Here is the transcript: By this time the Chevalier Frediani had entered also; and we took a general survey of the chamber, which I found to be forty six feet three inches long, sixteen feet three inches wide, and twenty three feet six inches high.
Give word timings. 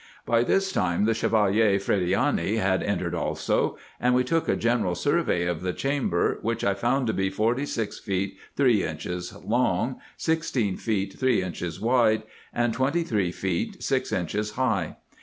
By 0.25 0.41
this 0.43 0.71
time 0.71 1.05
the 1.05 1.13
Chevalier 1.13 1.77
Frediani 1.77 2.55
had 2.57 2.81
entered 2.81 3.13
also; 3.13 3.77
and 3.99 4.15
we 4.15 4.23
took 4.23 4.49
a 4.49 4.55
general 4.55 4.95
survey 4.95 5.45
of 5.45 5.61
the 5.61 5.73
chamber, 5.73 6.39
which 6.41 6.63
I 6.63 6.73
found 6.73 7.05
to 7.05 7.13
be 7.13 7.29
forty 7.29 7.67
six 7.67 7.99
feet 7.99 8.37
three 8.55 8.83
inches 8.83 9.31
long, 9.45 9.99
sixteen 10.17 10.75
feet 10.75 11.13
three 11.19 11.43
inches 11.43 11.79
wide, 11.79 12.23
and 12.51 12.73
twenty 12.73 13.03
three 13.03 13.31
feet 13.31 13.83
six 13.83 14.11
inches 14.11 14.53
high. 14.53 14.95